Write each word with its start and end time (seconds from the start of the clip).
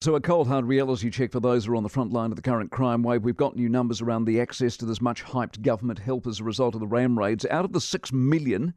So, 0.00 0.14
a 0.14 0.20
cold 0.20 0.46
hard 0.46 0.64
reality 0.64 1.10
check 1.10 1.32
for 1.32 1.40
those 1.40 1.64
who 1.64 1.72
are 1.72 1.76
on 1.76 1.82
the 1.82 1.88
front 1.88 2.12
line 2.12 2.30
of 2.30 2.36
the 2.36 2.42
current 2.42 2.70
crime 2.70 3.02
wave. 3.02 3.24
We've 3.24 3.36
got 3.36 3.56
new 3.56 3.68
numbers 3.68 4.00
around 4.00 4.26
the 4.26 4.40
access 4.40 4.76
to 4.76 4.86
this 4.86 5.00
much 5.00 5.24
hyped 5.24 5.60
government 5.60 5.98
help 5.98 6.28
as 6.28 6.38
a 6.38 6.44
result 6.44 6.76
of 6.76 6.80
the 6.80 6.86
ram 6.86 7.18
raids. 7.18 7.44
Out 7.50 7.64
of 7.64 7.72
the 7.72 7.80
six 7.80 8.12
million 8.12 8.74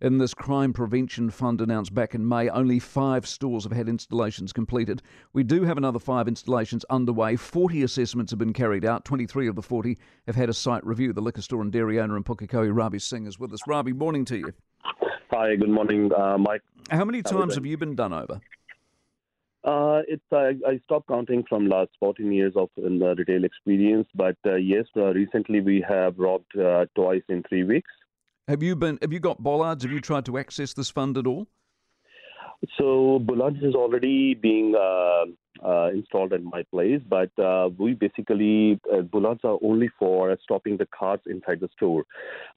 in 0.00 0.18
this 0.18 0.32
crime 0.32 0.72
prevention 0.72 1.28
fund 1.28 1.60
announced 1.60 1.92
back 1.92 2.14
in 2.14 2.28
May, 2.28 2.48
only 2.50 2.78
five 2.78 3.26
stores 3.26 3.64
have 3.64 3.72
had 3.72 3.88
installations 3.88 4.52
completed. 4.52 5.02
We 5.32 5.42
do 5.42 5.64
have 5.64 5.76
another 5.76 5.98
five 5.98 6.28
installations 6.28 6.84
underway. 6.88 7.34
40 7.34 7.82
assessments 7.82 8.30
have 8.30 8.38
been 8.38 8.52
carried 8.52 8.84
out. 8.84 9.04
23 9.04 9.48
of 9.48 9.56
the 9.56 9.62
40 9.62 9.98
have 10.28 10.36
had 10.36 10.50
a 10.50 10.54
site 10.54 10.86
review. 10.86 11.12
The 11.12 11.20
liquor 11.20 11.42
store 11.42 11.62
and 11.62 11.72
dairy 11.72 11.98
owner 11.98 12.16
in 12.16 12.22
Pukekohe, 12.22 12.72
Ravi 12.72 13.00
Singh, 13.00 13.26
is 13.26 13.40
with 13.40 13.52
us. 13.52 13.58
Ravi, 13.66 13.92
morning 13.92 14.24
to 14.26 14.38
you. 14.38 14.52
Hi, 15.32 15.56
good 15.56 15.68
morning, 15.68 16.12
uh, 16.12 16.38
Mike. 16.38 16.62
How 16.90 17.04
many 17.04 17.22
times 17.22 17.56
have 17.56 17.66
you 17.66 17.76
been 17.76 17.96
done 17.96 18.12
over? 18.12 18.40
Uh, 19.62 20.00
it's 20.08 20.24
uh, 20.32 20.52
I 20.66 20.80
stopped 20.84 21.08
counting 21.08 21.44
from 21.48 21.68
last 21.68 21.90
14 22.00 22.32
years 22.32 22.54
of 22.56 22.70
in, 22.78 23.00
retail 23.00 23.44
experience, 23.44 24.08
but 24.14 24.36
uh, 24.46 24.54
yes, 24.54 24.86
uh, 24.96 25.12
recently 25.12 25.60
we 25.60 25.84
have 25.86 26.18
robbed 26.18 26.56
uh, 26.58 26.86
twice 26.94 27.22
in 27.28 27.42
three 27.48 27.64
weeks. 27.64 27.90
Have 28.48 28.62
you 28.62 28.74
been? 28.74 28.98
Have 29.02 29.12
you 29.12 29.20
got 29.20 29.42
bollards? 29.42 29.84
Have 29.84 29.92
you 29.92 30.00
tried 30.00 30.24
to 30.26 30.38
access 30.38 30.72
this 30.72 30.90
fund 30.90 31.18
at 31.18 31.26
all? 31.26 31.46
So 32.78 33.18
bollards 33.20 33.62
is 33.62 33.74
already 33.74 34.34
being 34.34 34.74
uh, 34.74 35.24
uh, 35.66 35.88
installed 35.88 36.32
at 36.32 36.42
my 36.42 36.62
place, 36.70 37.00
but 37.08 37.30
uh, 37.38 37.70
we 37.78 37.94
basically 37.94 38.78
uh, 38.92 39.00
bollards 39.00 39.40
are 39.44 39.58
only 39.62 39.88
for 39.98 40.36
stopping 40.42 40.76
the 40.76 40.86
cars 40.86 41.20
inside 41.26 41.60
the 41.60 41.68
store. 41.74 42.04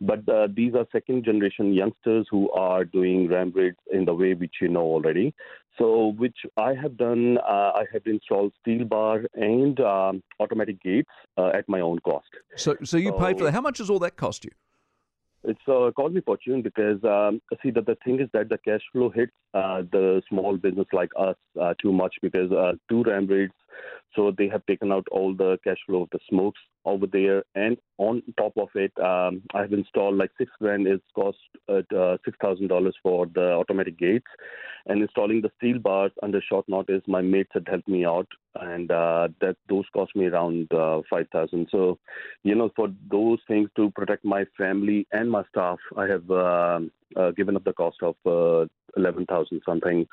But 0.00 0.28
uh, 0.28 0.48
these 0.54 0.74
are 0.74 0.86
second 0.90 1.24
generation 1.24 1.72
youngsters 1.72 2.26
who 2.30 2.50
are 2.50 2.84
doing 2.84 3.28
ram 3.28 3.52
raids 3.54 3.78
in 3.92 4.04
the 4.04 4.14
way 4.14 4.34
which 4.34 4.54
you 4.60 4.68
know 4.68 4.82
already. 4.82 5.34
So 5.78 6.14
which 6.18 6.36
I 6.56 6.74
have 6.74 6.96
done, 6.96 7.38
uh, 7.38 7.72
I 7.74 7.84
have 7.92 8.02
installed 8.06 8.52
steel 8.60 8.84
bar 8.84 9.22
and 9.34 9.78
um, 9.80 10.22
automatic 10.38 10.82
gates 10.82 11.08
uh, 11.38 11.48
at 11.48 11.68
my 11.68 11.80
own 11.80 11.98
cost. 12.00 12.26
So, 12.56 12.76
so 12.84 12.96
you 12.96 13.12
paid 13.12 13.38
for 13.38 13.44
that. 13.44 13.54
How 13.54 13.62
much 13.62 13.78
does 13.78 13.88
all 13.88 13.98
that 14.00 14.16
cost 14.16 14.44
you? 14.44 14.50
It's 15.44 15.60
uh, 15.66 15.90
called 15.96 16.14
me 16.14 16.20
fortune 16.20 16.62
because 16.62 17.02
um, 17.04 17.40
see 17.62 17.70
that 17.72 17.86
the 17.86 17.96
thing 18.04 18.20
is 18.20 18.28
that 18.32 18.48
the 18.48 18.58
cash 18.58 18.80
flow 18.92 19.10
hits 19.10 19.32
uh, 19.54 19.82
the 19.90 20.22
small 20.28 20.56
business 20.56 20.86
like 20.92 21.10
us 21.18 21.36
uh, 21.60 21.74
too 21.82 21.92
much 21.92 22.14
because 22.22 22.52
uh, 22.52 22.72
two 22.88 23.02
ram 23.02 23.26
raids, 23.26 23.52
so 24.14 24.32
they 24.36 24.48
have 24.48 24.64
taken 24.66 24.92
out 24.92 25.06
all 25.10 25.34
the 25.34 25.58
cash 25.64 25.78
flow 25.86 26.02
of 26.02 26.10
the 26.10 26.20
smokes 26.28 26.60
over 26.84 27.06
there, 27.06 27.44
and 27.54 27.76
on 27.98 28.22
top 28.36 28.52
of 28.56 28.68
it, 28.74 28.92
um, 28.98 29.42
I 29.54 29.60
have 29.60 29.72
installed 29.72 30.16
like 30.16 30.30
six 30.36 30.50
grand 30.60 30.86
is 30.86 31.00
cost 31.14 31.38
uh, 31.68 31.82
uh, 31.96 32.16
six 32.24 32.36
thousand 32.42 32.68
dollars 32.68 32.96
for 33.02 33.26
the 33.26 33.52
automatic 33.52 33.98
gates, 33.98 34.26
and 34.86 35.00
installing 35.00 35.42
the 35.42 35.50
steel 35.58 35.78
bars 35.78 36.12
under 36.22 36.40
short 36.40 36.68
notice. 36.68 37.02
My 37.06 37.22
mates 37.22 37.50
had 37.54 37.68
helped 37.68 37.88
me 37.88 38.04
out, 38.04 38.26
and 38.60 38.90
uh, 38.90 39.28
that 39.40 39.56
those 39.68 39.84
cost 39.92 40.14
me 40.16 40.26
around 40.26 40.72
uh, 40.72 41.02
five 41.08 41.26
thousand. 41.32 41.68
So 41.70 41.98
you 42.42 42.54
know, 42.54 42.70
for 42.74 42.88
those 43.10 43.38
things 43.46 43.70
to 43.76 43.90
protect 43.90 44.24
my 44.24 44.44
family 44.58 45.06
and 45.12 45.30
my 45.30 45.44
staff, 45.50 45.78
I 45.96 46.06
have 46.06 46.30
um 46.30 46.90
uh, 47.16 47.30
given 47.32 47.56
up 47.56 47.64
the 47.64 47.72
cost 47.74 47.98
of 48.02 48.16
uh, 48.26 48.66
eleven 48.96 49.26
thousand 49.26 49.62
something 49.64 50.06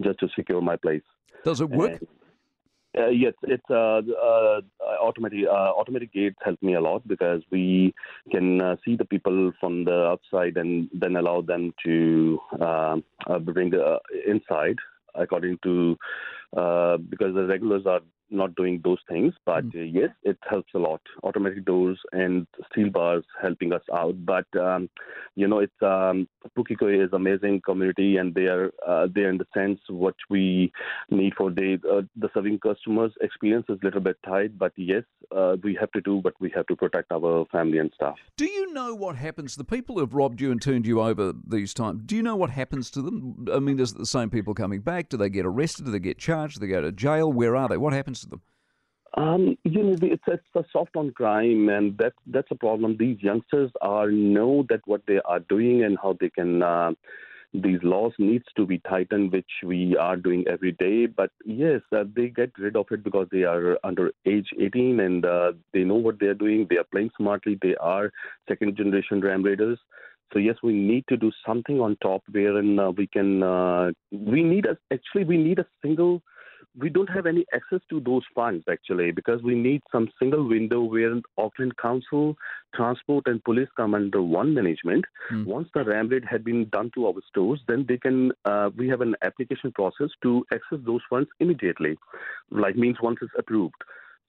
just 0.00 0.18
to 0.20 0.28
secure 0.34 0.60
my 0.60 0.76
place. 0.76 1.02
Does 1.44 1.60
it 1.60 1.70
work? 1.70 1.92
And, 1.92 2.08
uh, 2.96 3.08
yes, 3.08 3.34
it's 3.42 3.70
uh, 3.70 4.00
uh, 4.00 4.60
automatic. 5.02 5.44
Uh, 5.46 5.72
automatic 5.78 6.12
gates 6.12 6.36
help 6.44 6.62
me 6.62 6.74
a 6.74 6.80
lot 6.80 7.06
because 7.06 7.42
we 7.50 7.94
can 8.30 8.60
uh, 8.60 8.76
see 8.84 8.96
the 8.96 9.04
people 9.04 9.52
from 9.60 9.84
the 9.84 10.06
outside 10.06 10.56
and 10.56 10.88
then 10.92 11.16
allow 11.16 11.40
them 11.42 11.72
to 11.84 12.38
uh, 12.60 12.96
uh, 13.26 13.38
bring 13.38 13.74
uh, 13.74 13.98
inside 14.26 14.76
according 15.14 15.58
to 15.62 15.96
uh, 16.56 16.96
because 16.96 17.34
the 17.34 17.46
regulars 17.46 17.86
are 17.86 18.00
not 18.30 18.54
doing 18.54 18.80
those 18.82 18.98
things. 19.08 19.34
But 19.44 19.64
uh, 19.74 19.80
yes, 19.80 20.10
it 20.22 20.38
helps 20.48 20.72
a 20.74 20.78
lot. 20.78 21.00
Automatic 21.22 21.64
doors 21.64 21.98
and 22.12 22.46
steel 22.70 22.90
bars 22.90 23.24
helping 23.40 23.72
us 23.72 23.82
out. 23.92 24.14
But 24.24 24.46
um, 24.58 24.88
you 25.34 25.46
know, 25.46 25.58
it's 25.58 25.82
um, 25.82 26.28
Pukekohe 26.56 27.04
is 27.04 27.12
amazing 27.12 27.62
community, 27.64 28.16
and 28.16 28.34
they 28.34 28.46
are 28.46 28.70
uh, 28.86 29.06
they 29.14 29.26
understands 29.26 29.80
what 29.88 30.14
we 30.30 30.72
need 31.10 31.34
for 31.36 31.50
the 31.50 31.78
uh, 31.90 32.02
the 32.16 32.28
serving 32.34 32.58
customers. 32.58 33.12
Experience 33.20 33.66
is 33.68 33.78
a 33.82 33.84
little 33.84 34.00
bit 34.00 34.16
tight, 34.24 34.58
but 34.58 34.72
yes, 34.76 35.04
uh, 35.34 35.56
we 35.62 35.76
have 35.78 35.90
to 35.92 36.00
do, 36.00 36.20
but 36.22 36.34
we 36.40 36.50
have 36.54 36.66
to 36.66 36.76
protect 36.76 37.12
our 37.12 37.44
family 37.52 37.78
and 37.78 37.90
staff. 37.94 38.16
Do 38.36 38.46
you 38.46 38.72
know 38.72 38.94
what 38.94 39.16
happens? 39.16 39.56
The 39.56 39.64
people 39.64 39.98
who've 39.98 40.14
robbed 40.14 40.40
you 40.40 40.50
and 40.50 40.60
turned 40.60 40.86
you 40.86 41.00
over 41.00 41.32
these 41.46 41.74
times. 41.74 42.02
Do 42.06 42.16
you 42.16 42.22
know 42.22 42.36
what 42.36 42.50
happens 42.50 42.90
to 42.92 43.02
them? 43.02 43.46
I 43.52 43.58
mean, 43.58 43.78
is 43.78 43.92
it 43.92 43.98
the 43.98 44.06
same 44.06 44.30
people 44.30 44.54
coming 44.54 44.80
back? 44.80 45.08
Do 45.08 45.16
they 45.16 45.28
get 45.28 45.46
arrested? 45.46 45.86
Do 45.86 45.92
they 45.92 45.98
get 45.98 46.18
charged? 46.18 46.54
Do 46.54 46.66
they 46.66 46.72
go 46.72 46.80
to 46.80 46.92
jail? 46.92 47.32
Where 47.32 47.56
are 47.56 47.68
they? 47.68 47.76
What 47.76 47.92
happens 47.92 48.15
to 48.20 48.28
them? 48.30 48.42
Um, 49.16 49.56
you 49.64 49.82
know, 49.82 49.96
it's 50.02 50.22
it's 50.26 50.44
a 50.54 50.64
soft 50.70 50.94
on 50.94 51.12
crime, 51.12 51.70
and 51.70 51.96
that 51.98 52.12
that's 52.26 52.50
a 52.50 52.54
problem. 52.54 52.96
These 52.98 53.22
youngsters 53.22 53.70
are 53.80 54.10
know 54.10 54.66
that 54.68 54.80
what 54.84 55.02
they 55.06 55.20
are 55.24 55.40
doing 55.40 55.84
and 55.84 55.96
how 56.02 56.16
they 56.20 56.30
can. 56.30 56.62
Uh, 56.62 56.92
these 57.54 57.78
laws 57.82 58.12
needs 58.18 58.44
to 58.56 58.66
be 58.66 58.78
tightened, 58.78 59.32
which 59.32 59.50
we 59.64 59.96
are 59.96 60.16
doing 60.16 60.44
every 60.46 60.72
day. 60.72 61.06
But 61.06 61.30
yes, 61.44 61.80
uh, 61.90 62.04
they 62.14 62.28
get 62.28 62.52
rid 62.58 62.76
of 62.76 62.86
it 62.90 63.02
because 63.02 63.28
they 63.30 63.44
are 63.44 63.78
under 63.82 64.12
age 64.26 64.48
18 64.60 65.00
and 65.00 65.24
uh, 65.24 65.52
they 65.72 65.84
know 65.84 65.94
what 65.94 66.18
they 66.20 66.26
are 66.26 66.34
doing. 66.34 66.66
They 66.68 66.76
are 66.76 66.84
playing 66.84 67.10
smartly. 67.16 67.58
They 67.62 67.74
are 67.76 68.12
second 68.48 68.76
generation 68.76 69.20
ram 69.20 69.42
raiders. 69.42 69.78
So 70.32 70.38
yes, 70.38 70.56
we 70.62 70.72
need 70.72 71.04
to 71.08 71.16
do 71.16 71.30
something 71.46 71.80
on 71.80 71.96
top 72.02 72.22
wherein 72.30 72.78
uh, 72.78 72.90
we 72.90 73.06
can. 73.06 73.42
Uh, 73.42 73.92
we 74.10 74.42
need 74.42 74.66
a 74.66 74.76
actually 74.92 75.24
we 75.24 75.38
need 75.38 75.58
a 75.58 75.66
single. 75.80 76.22
We 76.78 76.90
don't 76.90 77.08
have 77.08 77.26
any 77.26 77.46
access 77.54 77.80
to 77.90 78.00
those 78.00 78.22
funds 78.34 78.64
actually 78.70 79.10
because 79.10 79.42
we 79.42 79.54
need 79.54 79.82
some 79.90 80.08
single 80.18 80.46
window 80.46 80.82
where 80.82 81.20
Auckland 81.38 81.76
Council, 81.78 82.36
Transport, 82.74 83.24
and 83.26 83.42
Police 83.44 83.68
come 83.76 83.94
under 83.94 84.22
one 84.22 84.52
management. 84.54 85.04
Hmm. 85.30 85.44
Once 85.44 85.68
the 85.74 85.84
ram 85.84 86.08
raid 86.08 86.24
had 86.28 86.44
been 86.44 86.68
done 86.68 86.90
to 86.94 87.06
our 87.06 87.14
stores, 87.28 87.60
then 87.66 87.86
they 87.88 87.96
can. 87.96 88.32
Uh, 88.44 88.70
we 88.76 88.88
have 88.88 89.00
an 89.00 89.14
application 89.22 89.72
process 89.72 90.10
to 90.22 90.44
access 90.52 90.78
those 90.84 91.00
funds 91.08 91.28
immediately, 91.40 91.96
like 92.50 92.76
means 92.76 92.96
once 93.00 93.18
it's 93.22 93.32
approved. 93.38 93.82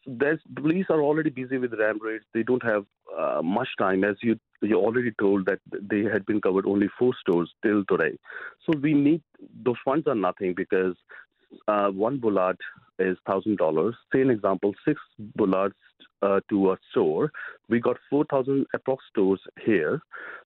So 0.05 0.15
there's 0.17 0.39
the 0.53 0.61
police 0.61 0.85
are 0.89 1.01
already 1.01 1.29
busy 1.29 1.57
with 1.57 1.73
ram 1.73 1.99
raids. 2.01 2.23
They 2.33 2.43
don't 2.43 2.63
have 2.63 2.85
uh, 3.17 3.41
much 3.43 3.69
time, 3.77 4.03
as 4.03 4.15
you 4.21 4.39
you 4.61 4.75
already 4.75 5.11
told 5.19 5.45
that 5.45 5.59
they 5.71 6.03
had 6.03 6.25
been 6.25 6.41
covered 6.41 6.65
only 6.65 6.87
four 6.97 7.13
stores 7.19 7.51
till 7.63 7.83
today. 7.85 8.17
So 8.65 8.77
we 8.79 8.93
need 8.93 9.21
those 9.63 9.75
funds 9.85 10.07
are 10.07 10.15
nothing 10.15 10.53
because 10.55 10.95
uh, 11.67 11.89
one 11.89 12.17
bollard 12.19 12.57
is 12.99 13.17
thousand 13.25 13.57
dollars. 13.57 13.95
Say 14.13 14.21
an 14.21 14.29
example, 14.29 14.73
six 14.85 14.99
bollards 15.35 15.75
uh, 16.21 16.39
to 16.49 16.71
a 16.71 16.77
store. 16.91 17.31
We 17.69 17.79
got 17.79 17.97
four 18.09 18.25
thousand 18.25 18.65
approx 18.75 18.97
stores 19.09 19.41
here, 19.63 20.01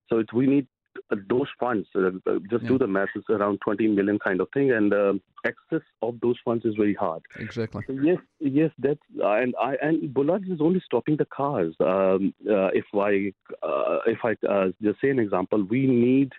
so 0.09 0.19
it's, 0.19 0.33
we 0.33 0.47
need 0.47 0.67
uh, 1.09 1.15
those 1.29 1.47
funds. 1.59 1.87
Uh, 1.95 2.07
uh, 2.27 2.39
just 2.49 2.63
Yeah. 2.63 2.69
do 2.69 2.77
the 2.77 2.87
math. 2.87 3.09
It's 3.15 3.29
around 3.29 3.59
twenty 3.63 3.87
million 3.87 4.19
kind 4.19 4.41
of 4.41 4.47
thing, 4.53 4.71
and 4.71 4.93
um 4.93 5.21
access 5.45 5.81
of 6.01 6.19
those 6.21 6.35
funds 6.45 6.65
is 6.65 6.75
very 6.75 6.93
hard. 6.93 7.21
Exactly. 7.39 7.81
So 7.87 7.93
yes, 7.93 8.19
yes, 8.39 8.71
that's 8.77 8.99
uh, 9.23 9.31
and 9.41 9.55
I 9.59 9.75
and 9.81 10.13
Bollard 10.13 10.43
is 10.49 10.61
only 10.61 10.81
stopping 10.85 11.17
the 11.17 11.25
cars. 11.25 11.73
Um, 11.79 12.33
uh, 12.49 12.69
if 12.73 12.85
I 12.93 13.33
uh, 13.65 13.99
if 14.05 14.19
I 14.23 14.35
uh, 14.47 14.67
just 14.81 14.99
say 15.01 15.09
an 15.09 15.19
example, 15.19 15.63
we 15.63 15.87
need 15.87 16.31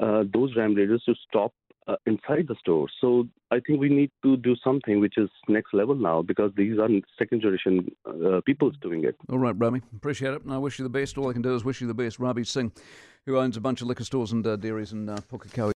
uh, 0.00 0.24
those 0.32 0.56
ram 0.56 0.74
raiders 0.74 1.02
to 1.06 1.14
stop 1.28 1.52
uh, 1.88 1.96
inside 2.06 2.46
the 2.46 2.54
store. 2.60 2.86
So 3.00 3.26
I 3.50 3.60
think 3.60 3.80
we 3.80 3.88
need 3.88 4.10
to 4.22 4.36
do 4.36 4.54
something 4.62 5.00
which 5.00 5.16
is 5.16 5.30
next 5.48 5.72
level 5.72 5.94
now 5.94 6.22
because 6.22 6.52
these 6.56 6.78
are 6.78 6.88
second 7.18 7.40
generation 7.40 7.90
uh, 8.06 8.40
people's 8.44 8.76
doing 8.80 9.04
it. 9.04 9.16
All 9.30 9.38
right, 9.38 9.54
Rami. 9.56 9.80
Appreciate 9.96 10.34
it. 10.34 10.44
And 10.44 10.52
I 10.52 10.58
wish 10.58 10.78
you 10.78 10.82
the 10.82 10.90
best. 10.90 11.16
All 11.18 11.28
I 11.28 11.32
can 11.32 11.42
do 11.42 11.54
is 11.54 11.64
wish 11.64 11.80
you 11.80 11.86
the 11.86 11.94
best. 11.94 12.18
Ravi 12.18 12.44
Singh, 12.44 12.72
who 13.24 13.38
owns 13.38 13.56
a 13.56 13.60
bunch 13.60 13.80
of 13.80 13.88
liquor 13.88 14.04
stores 14.04 14.32
and 14.32 14.46
uh, 14.46 14.56
dairies 14.56 14.92
in 14.92 15.08
uh, 15.08 15.16
Pukekohe. 15.32 15.66